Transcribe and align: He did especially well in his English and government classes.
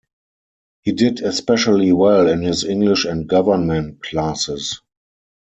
He 0.81 0.93
did 0.93 1.19
especially 1.21 1.91
well 1.93 2.27
in 2.27 2.41
his 2.41 2.63
English 2.63 3.05
and 3.05 3.27
government 3.29 4.01
classes. 4.01 4.81